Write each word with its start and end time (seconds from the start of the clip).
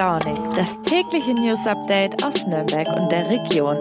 Launig, 0.00 0.38
das 0.56 0.80
tägliche 0.80 1.34
News 1.34 1.66
Update 1.66 2.24
aus 2.24 2.46
Nürnberg 2.46 2.88
und 2.96 3.12
der 3.12 3.28
Region. 3.28 3.76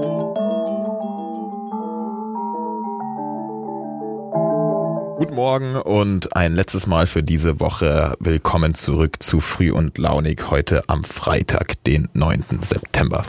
Guten 5.18 5.34
Morgen 5.34 5.78
und 5.78 6.36
ein 6.36 6.56
letztes 6.56 6.88
Mal 6.88 7.08
für 7.08 7.24
diese 7.24 7.62
Woche 7.62 8.18
willkommen 8.20 8.74
zurück 8.76 9.24
zu 9.24 9.40
Früh 9.40 9.72
und 9.72 9.98
Launig 9.98 10.50
heute 10.50 10.82
am 10.88 11.04
Freitag, 11.04 11.82
den 11.86 12.10
9. 12.12 12.44
September. 12.64 13.24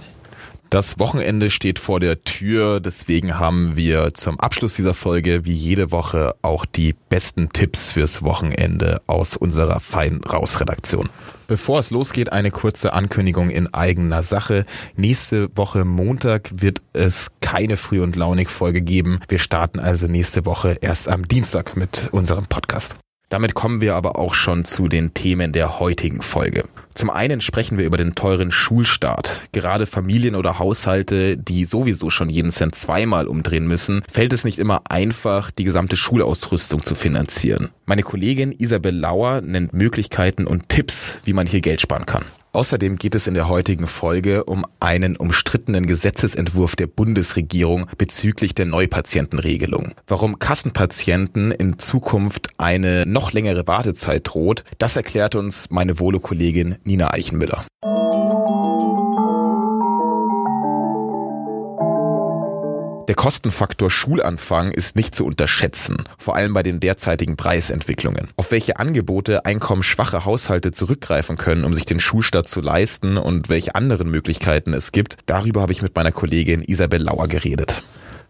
Das 0.71 1.01
Wochenende 1.01 1.51
steht 1.51 1.81
vor 1.81 1.99
der 1.99 2.21
Tür, 2.21 2.79
deswegen 2.79 3.41
haben 3.41 3.75
wir 3.75 4.15
zum 4.15 4.39
Abschluss 4.39 4.75
dieser 4.75 4.95
Folge 4.95 5.45
wie 5.45 5.53
jede 5.53 5.91
Woche 5.91 6.37
auch 6.43 6.65
die 6.65 6.95
besten 7.09 7.49
Tipps 7.49 7.91
fürs 7.91 8.23
Wochenende 8.23 9.03
aus 9.09 9.37
unserer 9.37 9.81
Fein 9.81 10.21
Raus 10.23 10.61
Redaktion. 10.61 11.09
Bevor 11.49 11.81
es 11.81 11.91
losgeht, 11.91 12.31
eine 12.31 12.53
kurze 12.53 12.93
Ankündigung 12.93 13.51
in 13.51 13.75
eigener 13.75 14.23
Sache. 14.23 14.65
Nächste 14.95 15.49
Woche 15.57 15.85
Montag 15.85 16.51
wird 16.55 16.83
es 16.93 17.33
keine 17.41 17.77
Früh- 17.77 18.01
und 18.01 18.15
Launig-Folge 18.15 18.81
geben. 18.81 19.19
Wir 19.27 19.41
starten 19.41 19.81
also 19.81 20.07
nächste 20.07 20.47
Woche 20.47 20.77
erst 20.81 21.09
am 21.09 21.27
Dienstag 21.27 21.77
mit 21.77 22.11
unserem 22.13 22.47
Podcast. 22.47 22.95
Damit 23.31 23.55
kommen 23.55 23.81
wir 23.81 23.95
aber 23.95 24.19
auch 24.19 24.35
schon 24.35 24.65
zu 24.65 24.89
den 24.89 25.15
Themen 25.15 25.53
der 25.53 25.79
heutigen 25.79 26.21
Folge. 26.21 26.65
Zum 26.95 27.11
einen 27.11 27.41
sprechen 27.41 27.79
wir 27.79 27.87
über 27.87 27.97
den 27.97 28.17
teuren 28.17 28.51
Schulstart. 28.51 29.45
Gerade 29.53 29.87
Familien 29.87 30.35
oder 30.35 30.59
Haushalte, 30.59 31.39
die 31.39 31.65
sowieso 31.65 32.11
schon 32.11 32.29
jeden 32.29 32.51
Cent 32.51 32.75
zweimal 32.75 33.29
umdrehen 33.29 33.69
müssen, 33.69 34.03
fällt 34.11 34.33
es 34.33 34.43
nicht 34.43 34.59
immer 34.59 34.83
einfach, 34.89 35.53
die 35.53 35.63
gesamte 35.63 35.97
Schulausrüstung 35.97 36.85
zu 36.85 36.97
finanzieren. 36.97 37.69
Meine 37.87 38.03
Kollegin 38.03 38.51
Isabel 38.51 38.97
Lauer 38.97 39.43
nennt 39.43 39.73
Möglichkeiten 39.75 40.45
und 40.45 40.69
Tipps, 40.69 41.19
wie 41.23 41.33
man 41.33 41.47
hier 41.47 41.61
Geld 41.61 41.81
sparen 41.81 42.07
kann. 42.07 42.25
Außerdem 42.53 42.97
geht 42.97 43.15
es 43.15 43.29
in 43.29 43.35
der 43.35 43.49
heutigen 43.49 43.87
Folge 43.87 44.45
um 44.45 44.67
einen 44.81 45.17
umstrittenen 45.17 45.87
Gesetzesentwurf 45.87 46.75
der 46.75 46.89
Bundesregierung 46.89 47.87
bezüglich 47.97 48.55
der 48.55 48.67
Neupatientenregelung. 48.67 49.93
Warum 50.09 50.41
Kassenpatienten 50.41 51.53
in 51.53 51.79
Zukunft 51.79 52.51
eine 52.59 53.07
noch 53.07 53.33
längere 53.33 53.69
Wartezeit 53.69 54.23
droht, 54.25 54.65
das 54.79 54.97
erklärt 54.97 55.37
uns 55.37 55.71
meine 55.71 56.01
Volo-Kollegin 56.01 56.77
Nina 56.83 57.13
Eichenmüller. 57.13 57.65
Der 63.11 63.17
Kostenfaktor 63.17 63.91
Schulanfang 63.91 64.71
ist 64.71 64.95
nicht 64.95 65.17
zu 65.17 65.27
unterschätzen, 65.27 65.97
vor 66.17 66.37
allem 66.37 66.55
bei 66.55 66.63
den 66.63 66.79
derzeitigen 66.79 67.37
Preisentwicklungen. 67.37 68.29
Auf 68.37 68.53
welche 68.53 68.77
Angebote 68.77 69.45
einkommensschwache 69.45 70.25
Haushalte 70.25 70.71
zurückgreifen 70.71 71.37
können, 71.37 71.65
um 71.65 71.75
sich 71.75 71.85
den 71.85 71.99
Schulstart 71.99 72.49
zu 72.49 72.61
leisten 72.61 73.17
und 73.17 73.49
welche 73.49 73.75
anderen 73.75 74.13
Möglichkeiten 74.13 74.73
es 74.75 74.93
gibt, 74.93 75.17
darüber 75.27 75.61
habe 75.61 75.73
ich 75.73 75.83
mit 75.83 75.97
meiner 75.97 76.13
Kollegin 76.13 76.63
Isabel 76.63 77.03
Lauer 77.03 77.27
geredet. 77.27 77.83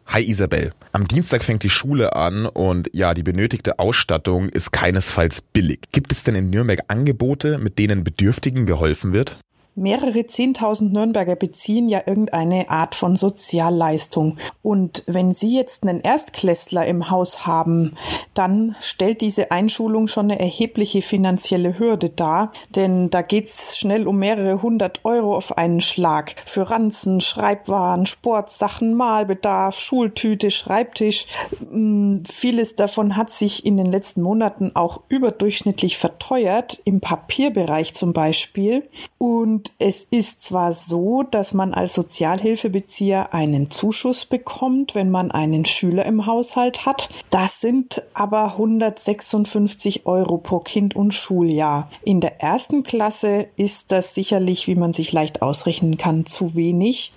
Hi 0.06 0.22
Isabel. 0.22 0.72
Am 0.92 1.06
Dienstag 1.06 1.44
fängt 1.44 1.62
die 1.62 1.68
Schule 1.68 2.16
an 2.16 2.46
und 2.46 2.88
ja, 2.94 3.12
die 3.12 3.22
benötigte 3.22 3.78
Ausstattung 3.78 4.48
ist 4.48 4.72
keinesfalls 4.72 5.42
billig. 5.42 5.80
Gibt 5.92 6.10
es 6.10 6.24
denn 6.24 6.36
in 6.36 6.48
Nürnberg 6.48 6.80
Angebote, 6.88 7.58
mit 7.58 7.78
denen 7.78 8.02
Bedürftigen 8.02 8.64
geholfen 8.64 9.12
wird? 9.12 9.36
Mehrere 9.76 10.26
Zehntausend 10.26 10.92
Nürnberger 10.92 11.36
beziehen 11.36 11.88
ja 11.88 12.02
irgendeine 12.04 12.70
Art 12.70 12.94
von 12.94 13.14
Sozialleistung. 13.14 14.36
Und 14.62 15.04
wenn 15.06 15.32
Sie 15.32 15.54
jetzt 15.54 15.84
einen 15.84 16.00
Erstklässler 16.00 16.86
im 16.86 17.08
Haus 17.08 17.46
haben, 17.46 17.94
dann 18.34 18.74
stellt 18.80 19.20
diese 19.20 19.52
Einschulung 19.52 20.08
schon 20.08 20.30
eine 20.30 20.40
erhebliche 20.40 21.02
finanzielle 21.02 21.78
Hürde 21.78 22.10
dar. 22.10 22.50
Denn 22.74 23.10
da 23.10 23.22
geht's 23.22 23.78
schnell 23.78 24.08
um 24.08 24.18
mehrere 24.18 24.60
hundert 24.60 25.04
Euro 25.04 25.36
auf 25.36 25.56
einen 25.56 25.80
Schlag. 25.80 26.34
Für 26.46 26.68
Ranzen, 26.68 27.20
Schreibwaren, 27.20 28.06
Sportsachen, 28.06 28.94
Malbedarf, 28.94 29.78
Schultüte, 29.78 30.50
Schreibtisch. 30.50 31.26
Hm, 31.58 32.24
vieles 32.30 32.74
davon 32.74 33.16
hat 33.16 33.30
sich 33.30 33.64
in 33.64 33.76
den 33.76 33.86
letzten 33.86 34.22
Monaten 34.22 34.72
auch 34.74 35.02
überdurchschnittlich 35.08 35.96
verteuert, 35.96 36.80
im 36.84 37.00
Papierbereich 37.00 37.94
zum 37.94 38.12
Beispiel. 38.12 38.88
Und 39.18 39.59
es 39.78 40.04
ist 40.04 40.42
zwar 40.42 40.72
so, 40.72 41.22
dass 41.22 41.52
man 41.52 41.74
als 41.74 41.94
Sozialhilfebezieher 41.94 43.34
einen 43.34 43.70
Zuschuss 43.70 44.26
bekommt, 44.26 44.94
wenn 44.94 45.10
man 45.10 45.30
einen 45.30 45.64
Schüler 45.64 46.04
im 46.06 46.26
Haushalt 46.26 46.86
hat. 46.86 47.10
Das 47.30 47.60
sind 47.60 48.02
aber 48.14 48.52
156 48.52 50.06
Euro 50.06 50.38
pro 50.38 50.60
Kind 50.60 50.96
und 50.96 51.12
Schuljahr. 51.12 51.90
In 52.04 52.20
der 52.20 52.40
ersten 52.40 52.82
Klasse 52.82 53.46
ist 53.56 53.92
das 53.92 54.14
sicherlich, 54.14 54.66
wie 54.66 54.74
man 54.74 54.92
sich 54.92 55.12
leicht 55.12 55.42
ausrechnen 55.42 55.96
kann, 55.96 56.26
zu 56.26 56.54
wenig. 56.54 57.12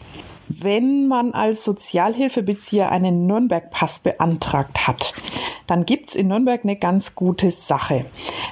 Wenn 0.50 1.08
man 1.08 1.34
als 1.34 1.64
Sozialhilfebezieher 1.64 2.92
einen 2.92 3.26
Nürnberg-Pass 3.26 4.00
beantragt 4.00 4.88
hat, 4.88 5.14
dann 5.74 5.88
gibt's 5.88 6.14
in 6.14 6.28
Nürnberg 6.28 6.64
eine 6.64 6.76
ganz 6.76 7.16
gute 7.16 7.50
Sache. 7.50 8.06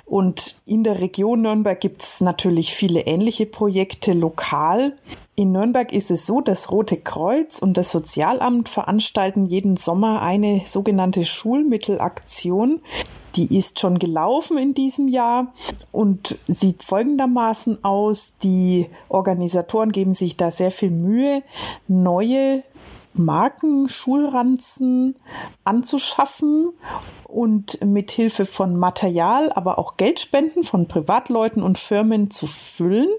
Und 0.06 0.56
in 0.66 0.84
der 0.84 1.02
Region 1.02 1.44
Nürnberg 1.44 1.80
gibt's 1.80 2.20
natürlich 2.20 2.74
viele 2.74 3.02
ähnliche 3.02 3.46
Projekte 3.46 4.14
lokal. 4.14 4.98
In 5.36 5.52
Nürnberg 5.52 5.94
ist 5.94 6.10
es 6.10 6.26
so, 6.26 6.42
das 6.42 6.72
Rote 6.72 6.98
Kreuz 6.98 7.60
und 7.60 7.78
das 7.78 7.92
Sozialamt 7.92 8.70
veranstalten 8.70 9.46
jeden 9.46 9.78
Sommer 9.78 10.24
eine 10.24 10.64
sogenannte 10.66 11.24
Schulmittelaktion. 11.24 12.82
Die 13.36 13.56
ist 13.56 13.80
schon 13.80 14.00
gelaufen 14.00 14.58
in 14.58 14.74
diesem 14.74 15.08
Jahr 15.08 15.54
und 15.92 16.40
sieht 16.48 16.82
folgendermaßen 16.82 17.84
aus. 17.84 18.38
Die 18.42 18.88
Organisatoren 19.10 19.92
geben 19.92 20.16
sich 20.16 20.38
da 20.38 20.50
sehr 20.50 20.72
viel 20.72 20.90
Mühe, 20.90 21.44
neue 21.88 22.64
Marken, 23.14 23.88
Schulranzen 23.88 25.16
anzuschaffen 25.64 26.74
und 27.28 27.84
mit 27.84 28.12
Hilfe 28.12 28.46
von 28.46 28.76
Material, 28.76 29.52
aber 29.54 29.80
auch 29.80 29.98
Geldspenden 29.98 30.64
von 30.64 30.88
Privatleuten 30.88 31.64
und 31.64 31.78
Firmen 31.78 32.32
zu 32.32 32.48
füllen 32.48 33.10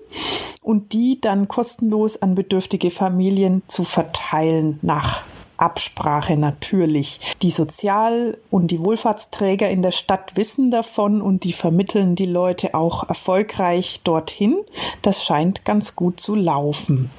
und 0.62 0.92
die 0.92 1.20
dann 1.20 1.48
kostenlos 1.48 2.20
an 2.20 2.34
bedürftige 2.34 2.91
Familien 2.91 3.62
zu 3.69 3.84
verteilen 3.84 4.78
nach 4.82 5.22
Absprache 5.62 6.36
natürlich. 6.36 7.20
Die 7.41 7.50
Sozial- 7.50 8.36
und 8.50 8.72
die 8.72 8.84
Wohlfahrtsträger 8.84 9.70
in 9.70 9.82
der 9.82 9.92
Stadt 9.92 10.36
wissen 10.36 10.72
davon 10.72 11.22
und 11.22 11.44
die 11.44 11.52
vermitteln 11.52 12.16
die 12.16 12.26
Leute 12.26 12.75
auch 12.75 13.08
erfolgreich 13.08 14.00
dorthin. 14.02 14.58
Das 15.02 15.25
scheint 15.25 15.64
ganz 15.64 15.94
gut 15.94 16.19
zu 16.19 16.34
laufen. 16.34 17.10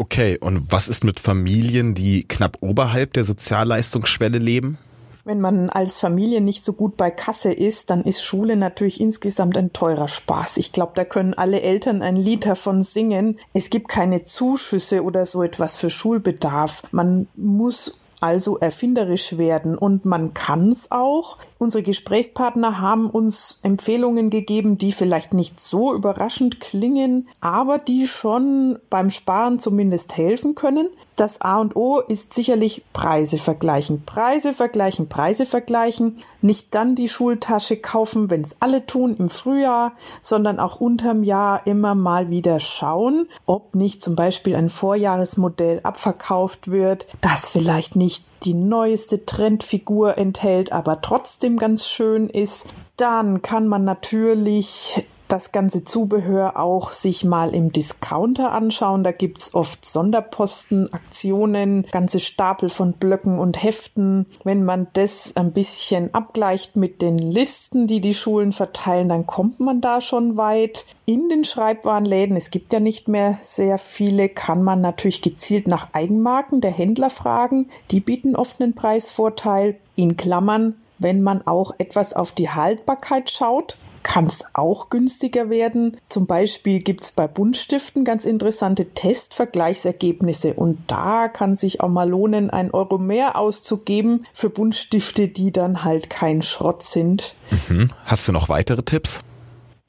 Okay, 0.00 0.38
und 0.40 0.72
was 0.72 0.88
ist 0.88 1.04
mit 1.04 1.20
Familien, 1.20 1.94
die 1.94 2.26
knapp 2.26 2.56
oberhalb 2.62 3.12
der 3.12 3.22
Sozialleistungsschwelle 3.22 4.38
leben? 4.38 4.78
Wenn 5.26 5.42
man 5.42 5.68
als 5.68 5.98
Familie 5.98 6.40
nicht 6.40 6.64
so 6.64 6.72
gut 6.72 6.96
bei 6.96 7.10
Kasse 7.10 7.52
ist, 7.52 7.90
dann 7.90 8.04
ist 8.04 8.24
Schule 8.24 8.56
natürlich 8.56 8.98
insgesamt 8.98 9.58
ein 9.58 9.74
teurer 9.74 10.08
Spaß. 10.08 10.56
Ich 10.56 10.72
glaube, 10.72 10.92
da 10.94 11.04
können 11.04 11.34
alle 11.34 11.60
Eltern 11.60 12.00
ein 12.00 12.16
Lied 12.16 12.46
davon 12.46 12.82
singen. 12.82 13.38
Es 13.52 13.68
gibt 13.68 13.88
keine 13.88 14.22
Zuschüsse 14.22 15.04
oder 15.04 15.26
so 15.26 15.42
etwas 15.42 15.78
für 15.78 15.90
Schulbedarf. 15.90 16.82
Man 16.92 17.28
muss 17.36 18.00
also 18.20 18.58
erfinderisch 18.58 19.38
werden 19.38 19.76
und 19.76 20.04
man 20.04 20.34
kann 20.34 20.70
es 20.70 20.90
auch. 20.90 21.38
Unsere 21.58 21.82
Gesprächspartner 21.82 22.80
haben 22.80 23.08
uns 23.08 23.58
Empfehlungen 23.62 24.30
gegeben, 24.30 24.78
die 24.78 24.92
vielleicht 24.92 25.32
nicht 25.32 25.58
so 25.58 25.94
überraschend 25.94 26.60
klingen, 26.60 27.28
aber 27.40 27.78
die 27.78 28.06
schon 28.06 28.78
beim 28.90 29.10
Sparen 29.10 29.58
zumindest 29.58 30.16
helfen 30.16 30.54
können. 30.54 30.88
Das 31.20 31.42
A 31.42 31.60
und 31.60 31.76
O 31.76 31.98
ist 31.98 32.32
sicherlich 32.32 32.82
Preise 32.94 33.36
vergleichen. 33.36 34.06
Preise 34.06 34.54
vergleichen, 34.54 35.10
Preise 35.10 35.44
vergleichen. 35.44 36.16
Nicht 36.40 36.74
dann 36.74 36.94
die 36.94 37.08
Schultasche 37.08 37.76
kaufen, 37.76 38.30
wenn 38.30 38.40
es 38.40 38.56
alle 38.60 38.86
tun 38.86 39.16
im 39.18 39.28
Frühjahr, 39.28 39.92
sondern 40.22 40.58
auch 40.58 40.80
unterm 40.80 41.22
Jahr 41.22 41.66
immer 41.66 41.94
mal 41.94 42.30
wieder 42.30 42.58
schauen, 42.58 43.28
ob 43.44 43.74
nicht 43.74 44.02
zum 44.02 44.16
Beispiel 44.16 44.56
ein 44.56 44.70
Vorjahresmodell 44.70 45.80
abverkauft 45.82 46.70
wird, 46.70 47.06
das 47.20 47.50
vielleicht 47.50 47.96
nicht 47.96 48.24
die 48.44 48.54
neueste 48.54 49.26
Trendfigur 49.26 50.16
enthält, 50.16 50.72
aber 50.72 51.02
trotzdem 51.02 51.58
ganz 51.58 51.86
schön 51.86 52.30
ist. 52.30 52.68
Dann 52.96 53.42
kann 53.42 53.68
man 53.68 53.84
natürlich 53.84 55.04
das 55.32 55.52
ganze 55.52 55.84
Zubehör 55.84 56.58
auch 56.58 56.92
sich 56.92 57.24
mal 57.24 57.54
im 57.54 57.72
Discounter 57.72 58.52
anschauen. 58.52 59.04
Da 59.04 59.12
gibt's 59.12 59.54
oft 59.54 59.84
Sonderposten, 59.84 60.92
Aktionen, 60.92 61.86
ganze 61.90 62.20
Stapel 62.20 62.68
von 62.68 62.94
Blöcken 62.94 63.38
und 63.38 63.62
Heften. 63.62 64.26
Wenn 64.44 64.64
man 64.64 64.88
das 64.92 65.36
ein 65.36 65.52
bisschen 65.52 66.14
abgleicht 66.14 66.76
mit 66.76 67.02
den 67.02 67.18
Listen, 67.18 67.86
die 67.86 68.00
die 68.00 68.14
Schulen 68.14 68.52
verteilen, 68.52 69.08
dann 69.08 69.26
kommt 69.26 69.60
man 69.60 69.80
da 69.80 70.00
schon 70.00 70.36
weit. 70.36 70.86
In 71.06 71.28
den 71.28 71.44
Schreibwarenläden, 71.44 72.36
es 72.36 72.50
gibt 72.50 72.72
ja 72.72 72.80
nicht 72.80 73.08
mehr 73.08 73.38
sehr 73.42 73.78
viele, 73.78 74.28
kann 74.28 74.62
man 74.62 74.80
natürlich 74.80 75.22
gezielt 75.22 75.66
nach 75.66 75.88
Eigenmarken 75.92 76.60
der 76.60 76.70
Händler 76.70 77.10
fragen. 77.10 77.68
Die 77.90 78.00
bieten 78.00 78.36
oft 78.36 78.60
einen 78.60 78.74
Preisvorteil. 78.74 79.76
In 79.96 80.16
Klammern 80.16 80.76
wenn 81.00 81.22
man 81.22 81.42
auch 81.46 81.72
etwas 81.78 82.14
auf 82.14 82.30
die 82.30 82.50
Haltbarkeit 82.50 83.30
schaut. 83.30 83.76
Kann 84.02 84.26
es 84.26 84.44
auch 84.54 84.90
günstiger 84.90 85.50
werden. 85.50 85.96
Zum 86.08 86.26
Beispiel 86.26 86.80
gibt 86.80 87.04
es 87.04 87.12
bei 87.12 87.26
Buntstiften 87.26 88.04
ganz 88.04 88.24
interessante 88.24 88.86
Testvergleichsergebnisse 88.94 90.54
und 90.54 90.78
da 90.86 91.28
kann 91.28 91.56
sich 91.56 91.80
auch 91.80 91.88
mal 91.88 92.08
lohnen, 92.08 92.50
ein 92.50 92.70
Euro 92.70 92.98
mehr 92.98 93.36
auszugeben 93.36 94.26
für 94.32 94.50
Buntstifte, 94.50 95.28
die 95.28 95.52
dann 95.52 95.84
halt 95.84 96.10
kein 96.10 96.42
Schrott 96.42 96.82
sind. 96.82 97.34
Mhm. 97.68 97.90
Hast 98.04 98.26
du 98.28 98.32
noch 98.32 98.48
weitere 98.48 98.82
Tipps? 98.82 99.20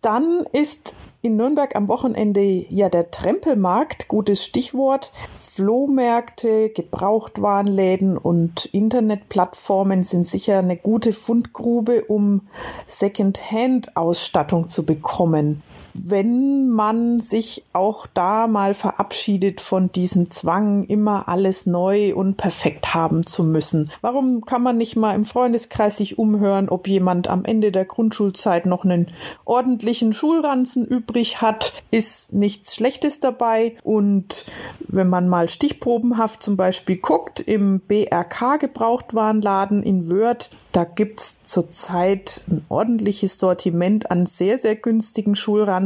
Dann 0.02 0.46
ist 0.52 0.94
in 1.22 1.36
Nürnberg 1.36 1.76
am 1.76 1.88
Wochenende 1.88 2.66
ja 2.70 2.90
der 2.90 3.12
Trempelmarkt, 3.12 4.08
gutes 4.08 4.44
Stichwort. 4.44 5.12
Flohmärkte, 5.38 6.70
Gebrauchtwarenläden 6.70 8.18
und 8.18 8.66
Internetplattformen 8.66 10.04
sind 10.04 10.28
sicher 10.28 10.60
eine 10.60 10.78
gute 10.78 11.14
Fundgrube, 11.14 12.06
um 12.06 12.48
Second-Hand-Ausstattung 12.88 14.68
zu 14.68 14.86
bekommen 14.86 15.62
wenn 15.94 16.70
man 16.70 17.20
sich 17.20 17.66
auch 17.74 18.08
da 18.08 18.48
mal 18.48 18.74
verabschiedet 18.74 19.62
von 19.62 19.92
diesem 19.92 20.30
Zwang, 20.30 20.84
immer 20.84 21.28
alles 21.28 21.66
neu 21.66 22.16
und 22.16 22.38
perfekt 22.38 22.94
haben 22.94 23.26
zu 23.26 23.44
müssen. 23.44 23.90
Warum 24.02 24.46
kann 24.46 24.64
man 24.64 24.78
nicht 24.78 24.96
mal 24.96 25.16
im 25.16 25.26
Freundeskreis 25.26 25.98
sich 25.98 26.18
umhören, 26.18 26.70
ob 26.70 26.88
jemand 26.88 27.28
am 27.28 27.46
Ende 27.46 27.72
der 27.72 27.86
Grundschulzeit 27.86 28.66
noch 28.66 28.84
einen 28.84 29.08
ordentlichen 29.46 30.14
Schulranzen 30.14 30.86
übrig 30.86 31.42
hat? 31.42 31.74
Ist 31.92 32.34
nichts 32.34 32.76
Schlechtes 32.76 33.20
dabei. 33.20 33.76
Und 33.84 34.46
wenn 34.88 35.10
man 35.10 35.28
mal 35.28 35.50
stichprobenhaft 35.50 36.44
zum 36.44 36.58
Beispiel 36.58 36.98
guckt, 36.98 37.40
im 37.40 37.80
BRK 37.82 38.58
Gebrauchtwarenladen 38.58 39.84
in 39.84 40.10
Wörth, 40.10 40.50
da 40.72 40.86
gibt's 40.86 41.44
zurzeit 41.44 42.44
ein 42.50 42.64
ordentliches 42.70 43.38
Sortiment 43.38 44.10
an 44.10 44.26
sehr, 44.26 44.58
sehr 44.58 44.76
günstigen 44.76 45.36
Schulranzen, 45.36 45.81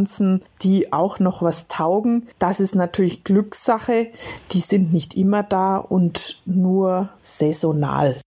die 0.62 0.92
auch 0.92 1.20
noch 1.20 1.42
was 1.42 1.68
taugen. 1.68 2.28
Das 2.40 2.60
ist 2.60 2.76
natürlich 2.76 3.24
Glückssache. 3.24 4.12
Die 4.52 4.60
sind 4.60 4.92
nicht 4.92 5.16
immer 5.16 5.44
da 5.44 5.78
und 5.78 6.42
nur 6.46 7.10
saisonal. 7.22 8.20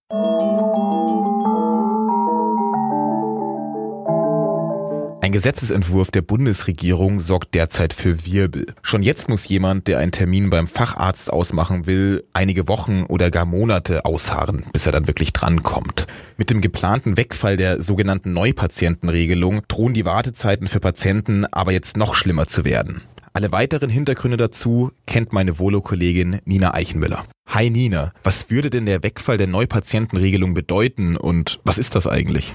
Ein 5.28 5.32
Gesetzesentwurf 5.32 6.10
der 6.10 6.22
Bundesregierung 6.22 7.20
sorgt 7.20 7.54
derzeit 7.54 7.92
für 7.92 8.25
Wirbel. 8.25 8.64
Schon 8.80 9.02
jetzt 9.02 9.28
muss 9.28 9.46
jemand, 9.46 9.86
der 9.86 9.98
einen 9.98 10.10
Termin 10.10 10.48
beim 10.48 10.66
Facharzt 10.66 11.30
ausmachen 11.30 11.86
will, 11.86 12.25
einige 12.32 12.66
Wochen 12.66 13.04
oder 13.10 13.30
gar 13.30 13.44
Monate 13.44 14.06
ausharren, 14.06 14.64
bis 14.72 14.86
er 14.86 14.92
dann 14.92 15.06
wirklich 15.06 15.34
drankommt. 15.34 16.06
Mit 16.38 16.48
dem 16.48 16.62
geplanten 16.62 17.19
Wegfall 17.19 17.58
der 17.58 17.82
sogenannten 17.82 18.32
Neupatientenregelung 18.32 19.60
drohen 19.69 19.92
die 19.92 20.06
Wartezeiten 20.06 20.66
für 20.66 20.80
Patienten 20.80 21.44
aber 21.44 21.72
jetzt 21.72 21.98
noch 21.98 22.14
schlimmer 22.14 22.46
zu 22.46 22.64
werden. 22.64 23.02
Alle 23.38 23.52
weiteren 23.52 23.88
Hintergründe 23.88 24.37
dazu 24.37 24.90
kennt 25.06 25.32
meine 25.32 25.61
Volo-Kollegin 25.61 26.40
Nina 26.44 26.75
Eichenmüller. 26.75 27.25
Hi 27.46 27.70
Nina, 27.70 28.12
was 28.25 28.50
würde 28.50 28.69
denn 28.69 28.85
der 28.85 29.05
Wegfall 29.05 29.38
der 29.38 29.46
Neupatientenregelung 29.46 30.55
bedeuten 30.55 31.17
und 31.17 31.61
was 31.62 31.79
ist 31.79 31.94
das 31.94 32.08
eigentlich? 32.08 32.52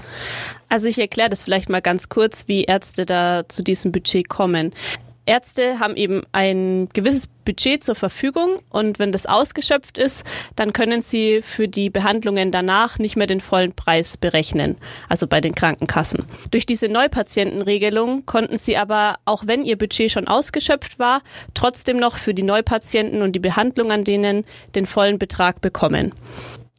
Also 0.68 0.86
ich 0.86 0.98
erkläre 0.98 1.30
das 1.30 1.42
vielleicht 1.42 1.70
mal 1.70 1.80
ganz 1.80 2.10
kurz, 2.10 2.48
wie 2.48 2.64
Ärzte 2.64 3.06
da 3.06 3.48
zu 3.48 3.64
diesem 3.64 3.92
Budget 3.92 4.28
kommen. 4.28 4.74
Ärzte 5.26 5.78
haben 5.80 5.96
eben 5.96 6.22
ein 6.32 6.88
gewisses 6.92 7.28
Budget 7.44 7.82
zur 7.82 7.94
Verfügung 7.94 8.58
und 8.70 8.98
wenn 8.98 9.12
das 9.12 9.26
ausgeschöpft 9.26 9.98
ist, 9.98 10.26
dann 10.56 10.72
können 10.72 11.00
sie 11.00 11.40
für 11.42 11.68
die 11.68 11.90
Behandlungen 11.90 12.50
danach 12.50 12.98
nicht 12.98 13.16
mehr 13.16 13.26
den 13.26 13.40
vollen 13.40 13.74
Preis 13.74 14.16
berechnen, 14.16 14.76
also 15.08 15.26
bei 15.26 15.40
den 15.40 15.54
Krankenkassen. 15.54 16.24
Durch 16.50 16.66
diese 16.66 16.88
Neupatientenregelung 16.88 18.26
konnten 18.26 18.56
sie 18.56 18.76
aber, 18.76 19.16
auch 19.24 19.46
wenn 19.46 19.64
ihr 19.64 19.78
Budget 19.78 20.10
schon 20.10 20.28
ausgeschöpft 20.28 20.98
war, 20.98 21.22
trotzdem 21.54 21.98
noch 21.98 22.16
für 22.16 22.34
die 22.34 22.42
Neupatienten 22.42 23.22
und 23.22 23.32
die 23.32 23.40
Behandlung 23.40 23.92
an 23.92 24.04
denen 24.04 24.44
den 24.74 24.86
vollen 24.86 25.18
Betrag 25.18 25.60
bekommen. 25.60 26.12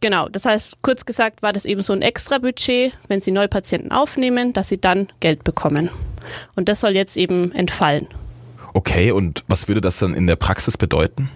Genau, 0.01 0.30
das 0.30 0.45
heißt, 0.45 0.81
kurz 0.81 1.06
gesagt 1.06 1.42
war 1.42 1.53
das 1.53 1.65
eben 1.65 1.81
so 1.81 1.94
ein 1.94 2.01
extra 2.01 2.38
Budget, 2.38 2.94
wenn 3.07 3.21
Sie 3.21 3.31
Neupatienten 3.31 3.92
aufnehmen, 3.92 4.53
dass 4.53 4.69
Sie 4.69 4.80
dann 4.80 5.07
Geld 5.19 5.44
bekommen. 5.44 5.89
Und 6.56 6.69
das 6.69 6.81
soll 6.81 6.92
jetzt 6.92 7.18
eben 7.18 7.51
entfallen. 7.53 8.07
Okay, 8.75 9.12
und 9.12 9.45
was 9.48 9.69
würde 9.69 9.80
das 9.80 10.00
dann 10.00 10.13
in 10.13 10.27
der 10.27 10.36
Praxis 10.36 10.77
bedeuten? 10.77 11.30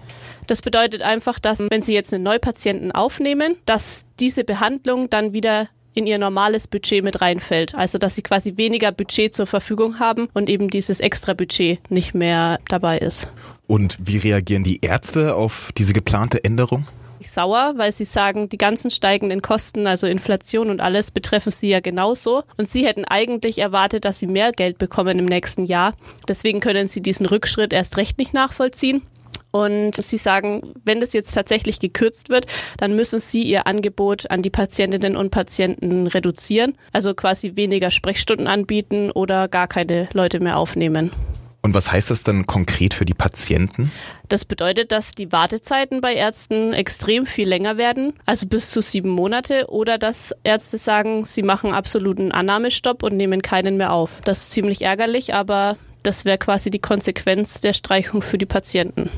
Das 0.46 0.60
bedeutet 0.60 1.00
einfach, 1.00 1.38
dass 1.38 1.58
wenn 1.58 1.80
Sie 1.80 1.94
jetzt 1.94 2.12
einen 2.12 2.22
Neupatienten 2.22 2.92
aufnehmen, 2.92 3.56
dass 3.64 4.04
diese 4.18 4.44
Behandlung 4.44 5.08
dann 5.08 5.32
wieder 5.32 5.70
in 5.94 6.06
ihr 6.06 6.18
normales 6.18 6.68
Budget 6.68 7.02
mit 7.02 7.22
reinfällt. 7.22 7.74
Also 7.74 7.96
dass 7.96 8.14
sie 8.14 8.22
quasi 8.22 8.56
weniger 8.58 8.92
Budget 8.92 9.34
zur 9.34 9.46
Verfügung 9.46 9.98
haben 9.98 10.28
und 10.34 10.50
eben 10.50 10.68
dieses 10.68 11.00
extra 11.00 11.32
Budget 11.32 11.90
nicht 11.90 12.14
mehr 12.14 12.60
dabei 12.68 12.98
ist. 12.98 13.32
Und 13.66 13.96
wie 14.00 14.18
reagieren 14.18 14.62
die 14.62 14.80
Ärzte 14.82 15.34
auf 15.34 15.72
diese 15.78 15.94
geplante 15.94 16.44
Änderung? 16.44 16.86
Sauer, 17.28 17.74
weil 17.76 17.90
sie 17.92 18.04
sagen, 18.04 18.48
die 18.48 18.58
ganzen 18.58 18.90
steigenden 18.90 19.42
Kosten, 19.42 19.86
also 19.86 20.06
Inflation 20.06 20.70
und 20.70 20.80
alles, 20.80 21.10
betreffen 21.10 21.50
sie 21.50 21.68
ja 21.68 21.80
genauso. 21.80 22.44
Und 22.56 22.68
sie 22.68 22.86
hätten 22.86 23.04
eigentlich 23.04 23.58
erwartet, 23.58 24.04
dass 24.04 24.20
sie 24.20 24.28
mehr 24.28 24.52
Geld 24.52 24.78
bekommen 24.78 25.18
im 25.18 25.24
nächsten 25.24 25.64
Jahr. 25.64 25.94
Deswegen 26.28 26.60
können 26.60 26.86
sie 26.86 27.02
diesen 27.02 27.26
Rückschritt 27.26 27.72
erst 27.72 27.96
recht 27.96 28.18
nicht 28.18 28.32
nachvollziehen. 28.32 29.02
Und 29.50 29.96
sie 29.96 30.16
sagen, 30.16 30.74
wenn 30.84 31.00
das 31.00 31.12
jetzt 31.12 31.32
tatsächlich 31.32 31.80
gekürzt 31.80 32.28
wird, 32.28 32.46
dann 32.76 32.94
müssen 32.94 33.18
sie 33.18 33.42
ihr 33.42 33.66
Angebot 33.66 34.30
an 34.30 34.42
die 34.42 34.50
Patientinnen 34.50 35.16
und 35.16 35.30
Patienten 35.30 36.06
reduzieren. 36.06 36.76
Also 36.92 37.14
quasi 37.14 37.56
weniger 37.56 37.90
Sprechstunden 37.90 38.46
anbieten 38.46 39.10
oder 39.10 39.48
gar 39.48 39.66
keine 39.66 40.08
Leute 40.12 40.38
mehr 40.38 40.56
aufnehmen. 40.56 41.10
Und 41.62 41.74
was 41.74 41.92
heißt 41.92 42.10
das 42.10 42.22
dann 42.22 42.46
konkret 42.46 42.94
für 42.94 43.04
die 43.04 43.14
Patienten? 43.14 43.92
Das 44.28 44.44
bedeutet, 44.44 44.92
dass 44.92 45.12
die 45.12 45.30
Wartezeiten 45.30 46.00
bei 46.00 46.14
Ärzten 46.14 46.72
extrem 46.72 47.26
viel 47.26 47.48
länger 47.48 47.76
werden, 47.76 48.14
also 48.24 48.46
bis 48.46 48.70
zu 48.70 48.80
sieben 48.80 49.10
Monate, 49.10 49.66
oder 49.68 49.98
dass 49.98 50.34
Ärzte 50.42 50.78
sagen, 50.78 51.24
sie 51.24 51.42
machen 51.42 51.72
absoluten 51.72 52.32
Annahmestopp 52.32 53.02
und 53.02 53.16
nehmen 53.16 53.42
keinen 53.42 53.76
mehr 53.76 53.92
auf. 53.92 54.20
Das 54.24 54.44
ist 54.44 54.52
ziemlich 54.52 54.82
ärgerlich, 54.82 55.34
aber 55.34 55.76
das 56.02 56.24
wäre 56.24 56.38
quasi 56.38 56.70
die 56.70 56.78
Konsequenz 56.78 57.60
der 57.60 57.74
Streichung 57.74 58.22
für 58.22 58.38
die 58.38 58.46
Patienten. 58.46 59.10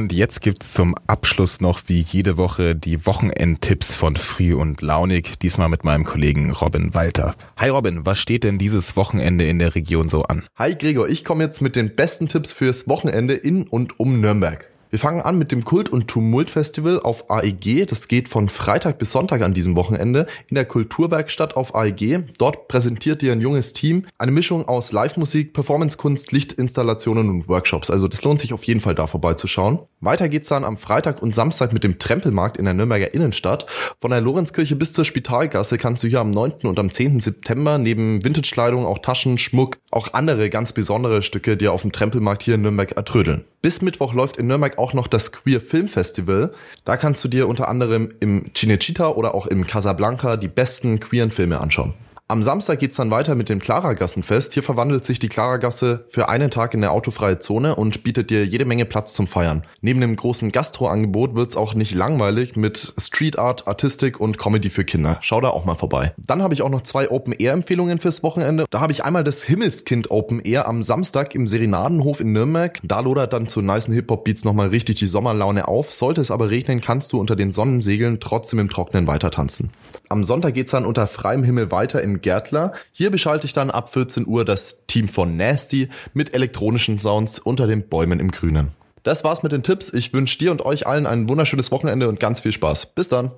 Und 0.00 0.14
jetzt 0.14 0.40
gibt's 0.40 0.72
zum 0.72 0.94
Abschluss 1.08 1.60
noch 1.60 1.82
wie 1.88 2.00
jede 2.00 2.38
Woche 2.38 2.74
die 2.74 3.04
Wochenendtipps 3.04 3.94
von 3.94 4.16
Früh 4.16 4.54
und 4.54 4.80
Launig, 4.80 5.38
diesmal 5.40 5.68
mit 5.68 5.84
meinem 5.84 6.06
Kollegen 6.06 6.52
Robin 6.52 6.94
Walter. 6.94 7.34
Hi 7.58 7.68
Robin, 7.68 8.06
was 8.06 8.18
steht 8.18 8.44
denn 8.44 8.56
dieses 8.56 8.96
Wochenende 8.96 9.44
in 9.44 9.58
der 9.58 9.74
Region 9.74 10.08
so 10.08 10.22
an? 10.22 10.44
Hi 10.56 10.74
Gregor, 10.74 11.06
ich 11.10 11.22
komme 11.22 11.44
jetzt 11.44 11.60
mit 11.60 11.76
den 11.76 11.94
besten 11.94 12.28
Tipps 12.28 12.50
fürs 12.50 12.88
Wochenende 12.88 13.34
in 13.34 13.68
und 13.68 14.00
um 14.00 14.22
Nürnberg. 14.22 14.69
Wir 14.90 14.98
fangen 14.98 15.22
an 15.22 15.38
mit 15.38 15.52
dem 15.52 15.64
Kult- 15.64 15.88
und 15.88 16.08
Tumult-Festival 16.08 16.98
auf 16.98 17.30
AEG. 17.30 17.86
Das 17.86 18.08
geht 18.08 18.28
von 18.28 18.48
Freitag 18.48 18.98
bis 18.98 19.12
Sonntag 19.12 19.40
an 19.42 19.54
diesem 19.54 19.76
Wochenende 19.76 20.26
in 20.48 20.56
der 20.56 20.64
Kulturwerkstatt 20.64 21.54
auf 21.54 21.76
AEG. 21.76 22.24
Dort 22.38 22.66
präsentiert 22.66 23.22
dir 23.22 23.30
ein 23.30 23.40
junges 23.40 23.72
Team 23.72 24.06
eine 24.18 24.32
Mischung 24.32 24.66
aus 24.66 24.90
Live-Musik, 24.90 25.52
Performance-Kunst, 25.52 26.32
Lichtinstallationen 26.32 27.28
und 27.28 27.48
Workshops. 27.48 27.88
Also 27.88 28.08
das 28.08 28.24
lohnt 28.24 28.40
sich 28.40 28.52
auf 28.52 28.64
jeden 28.64 28.80
Fall 28.80 28.96
da 28.96 29.06
vorbeizuschauen. 29.06 29.78
Weiter 30.00 30.28
geht's 30.28 30.48
dann 30.48 30.64
am 30.64 30.76
Freitag 30.76 31.22
und 31.22 31.36
Samstag 31.36 31.72
mit 31.72 31.84
dem 31.84 32.00
Trempelmarkt 32.00 32.56
in 32.56 32.64
der 32.64 32.74
Nürnberger 32.74 33.14
Innenstadt. 33.14 33.66
Von 34.00 34.10
der 34.10 34.20
Lorenzkirche 34.20 34.74
bis 34.74 34.92
zur 34.92 35.04
Spitalgasse 35.04 35.78
kannst 35.78 36.02
du 36.02 36.08
hier 36.08 36.20
am 36.20 36.32
9. 36.32 36.64
und 36.64 36.80
am 36.80 36.90
10. 36.90 37.20
September 37.20 37.78
neben 37.78 38.24
Vintage-Kleidung 38.24 38.86
auch 38.86 38.98
Taschen, 38.98 39.38
Schmuck, 39.38 39.78
auch 39.90 40.14
andere 40.14 40.50
ganz 40.50 40.72
besondere 40.72 41.22
Stücke 41.22 41.56
dir 41.56 41.72
auf 41.72 41.82
dem 41.82 41.92
Trempelmarkt 41.92 42.42
hier 42.42 42.54
in 42.54 42.62
Nürnberg 42.62 42.92
ertrödeln. 42.92 43.44
Bis 43.60 43.82
Mittwoch 43.82 44.14
läuft 44.14 44.36
in 44.36 44.46
Nürnberg 44.46 44.78
auch 44.78 44.92
noch 44.92 45.08
das 45.08 45.32
Queer 45.32 45.60
Film 45.60 45.88
Festival. 45.88 46.52
Da 46.84 46.96
kannst 46.96 47.24
du 47.24 47.28
dir 47.28 47.48
unter 47.48 47.68
anderem 47.68 48.12
im 48.20 48.52
Cinecittà 48.54 49.14
oder 49.14 49.34
auch 49.34 49.46
im 49.46 49.66
Casablanca 49.66 50.36
die 50.36 50.48
besten 50.48 51.00
queeren 51.00 51.30
Filme 51.30 51.60
anschauen. 51.60 51.94
Am 52.30 52.44
Samstag 52.44 52.78
geht's 52.78 52.96
dann 52.96 53.10
weiter 53.10 53.34
mit 53.34 53.48
dem 53.48 53.58
Klarergassenfest. 53.58 54.54
Hier 54.54 54.62
verwandelt 54.62 55.04
sich 55.04 55.18
die 55.18 55.28
Klaragasse 55.28 56.04
für 56.06 56.28
einen 56.28 56.48
Tag 56.48 56.74
in 56.74 56.84
eine 56.84 56.92
autofreie 56.92 57.40
Zone 57.40 57.74
und 57.74 58.04
bietet 58.04 58.30
dir 58.30 58.46
jede 58.46 58.64
Menge 58.64 58.84
Platz 58.84 59.14
zum 59.14 59.26
Feiern. 59.26 59.64
Neben 59.80 60.00
dem 60.00 60.14
großen 60.14 60.52
Gastroangebot 60.52 61.34
wird's 61.34 61.56
auch 61.56 61.74
nicht 61.74 61.92
langweilig 61.92 62.54
mit 62.54 62.94
Street 63.00 63.36
Art, 63.36 63.66
Artistik 63.66 64.20
und 64.20 64.38
Comedy 64.38 64.70
für 64.70 64.84
Kinder. 64.84 65.18
Schau 65.22 65.40
da 65.40 65.48
auch 65.48 65.64
mal 65.64 65.74
vorbei. 65.74 66.14
Dann 66.18 66.40
habe 66.40 66.54
ich 66.54 66.62
auch 66.62 66.68
noch 66.68 66.82
zwei 66.82 67.10
Open-Air-Empfehlungen 67.10 67.98
fürs 67.98 68.22
Wochenende. 68.22 68.64
Da 68.70 68.78
habe 68.78 68.92
ich 68.92 69.02
einmal 69.02 69.24
das 69.24 69.42
Himmelskind 69.42 70.12
Open 70.12 70.38
Air 70.38 70.68
am 70.68 70.84
Samstag 70.84 71.34
im 71.34 71.48
Serenadenhof 71.48 72.20
in 72.20 72.32
Nürnberg. 72.32 72.78
Da 72.84 73.00
lodert 73.00 73.32
dann 73.32 73.48
zu 73.48 73.60
nicen 73.60 73.92
Hip-Hop-Beats 73.92 74.44
nochmal 74.44 74.68
richtig 74.68 75.00
die 75.00 75.08
Sommerlaune 75.08 75.66
auf. 75.66 75.92
Sollte 75.92 76.20
es 76.20 76.30
aber 76.30 76.48
regnen, 76.48 76.80
kannst 76.80 77.12
du 77.12 77.18
unter 77.18 77.34
den 77.34 77.50
Sonnensegeln 77.50 78.20
trotzdem 78.20 78.60
im 78.60 78.70
Trocknen 78.70 79.08
weiter 79.08 79.32
tanzen. 79.32 79.70
Am 80.08 80.22
Sonntag 80.22 80.54
geht's 80.54 80.70
dann 80.70 80.86
unter 80.86 81.08
freiem 81.08 81.42
Himmel 81.42 81.72
weiter 81.72 82.00
in 82.02 82.19
Gärtler. 82.20 82.72
Hier 82.92 83.10
beschalte 83.10 83.46
ich 83.46 83.52
dann 83.52 83.70
ab 83.70 83.92
14 83.92 84.26
Uhr 84.26 84.44
das 84.44 84.86
Team 84.86 85.08
von 85.08 85.36
Nasty 85.36 85.88
mit 86.14 86.34
elektronischen 86.34 86.98
Sounds 86.98 87.38
unter 87.38 87.66
den 87.66 87.88
Bäumen 87.88 88.20
im 88.20 88.30
Grünen. 88.30 88.68
Das 89.02 89.24
war's 89.24 89.42
mit 89.42 89.52
den 89.52 89.62
Tipps. 89.62 89.92
Ich 89.92 90.12
wünsche 90.12 90.38
dir 90.38 90.50
und 90.50 90.64
euch 90.64 90.86
allen 90.86 91.06
ein 91.06 91.28
wunderschönes 91.28 91.70
Wochenende 91.70 92.08
und 92.08 92.20
ganz 92.20 92.40
viel 92.40 92.52
Spaß. 92.52 92.94
Bis 92.94 93.08
dann. 93.08 93.30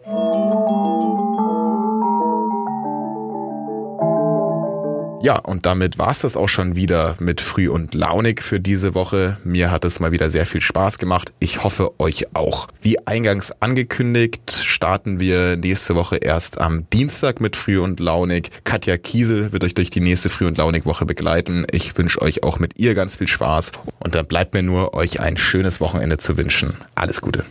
Ja, 5.23 5.37
und 5.37 5.67
damit 5.67 5.99
war's 5.99 6.23
das 6.23 6.37
auch 6.37 6.49
schon 6.49 6.75
wieder 6.75 7.15
mit 7.21 7.41
Früh 7.41 7.69
und 7.69 7.95
Launig 7.95 8.43
für 8.43 8.59
diese 8.59 8.97
Woche. 8.97 9.37
Mir 9.45 9.71
hat 9.71 9.85
es 9.85 10.01
mal 10.01 10.11
wieder 10.11 10.31
sehr 10.31 10.47
viel 10.47 10.61
Spaß 10.61 10.99
gemacht. 10.99 11.33
Ich 11.39 11.63
hoffe 11.63 11.93
euch 12.01 12.35
auch. 12.35 12.67
Wie 12.81 13.07
eingangs 13.07 13.53
angekündigt, 13.61 14.51
starten 14.51 15.21
wir 15.21 15.57
nächste 15.57 15.95
Woche 15.95 16.17
erst 16.17 16.61
am 16.61 16.91
Dienstag 16.91 17.41
mit 17.41 17.55
Früh 17.55 17.79
und 17.79 18.01
Launig. 18.01 18.51
Katja 18.65 18.97
Kiesel 18.97 19.53
wird 19.53 19.63
euch 19.63 19.75
durch 19.75 19.91
die 19.91 20.01
nächste 20.01 20.29
Früh 20.29 20.49
und 20.49 20.59
Launig 20.59 20.87
Woche 20.87 21.07
begleiten. 21.07 21.67
Ich 21.71 21.97
wünsche 21.97 22.21
euch 22.21 22.43
auch 22.43 22.59
mit 22.59 22.81
ihr 22.81 22.97
ganz 22.97 23.15
viel 23.15 23.29
Spaß 23.29 23.71
und 24.01 24.17
dann 24.17 24.27
bleibt 24.27 24.55
mir 24.55 24.65
nur, 24.65 24.95
euch 24.95 25.21
ein 25.21 25.37
schönes 25.37 25.81
Wochenende 25.81 26.19
zu 26.19 26.37
wünschen. 26.37 26.75
Alles 26.97 27.21
Gute. 27.21 27.45